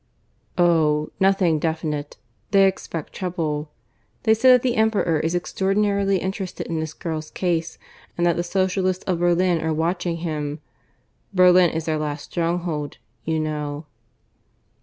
"Oh! 0.57 1.11
nothing 1.19 1.59
definite. 1.59 2.17
They 2.49 2.65
expect 2.65 3.13
trouble. 3.13 3.69
They 4.23 4.33
say 4.33 4.49
that 4.49 4.63
the 4.63 4.75
Emperor 4.75 5.19
is 5.19 5.35
extraordinarily 5.35 6.17
interested 6.17 6.65
in 6.65 6.79
this 6.79 6.95
girl's 6.95 7.29
case, 7.29 7.77
and 8.17 8.25
that 8.25 8.35
the 8.35 8.41
Socialists 8.43 9.03
of 9.03 9.19
Berlin 9.19 9.61
are 9.63 9.71
watching 9.71 10.17
him. 10.25 10.59
Berlin 11.35 11.69
is 11.69 11.85
their 11.85 11.99
last 11.99 12.31
stronghold, 12.31 12.97
you 13.25 13.39
know." 13.39 13.85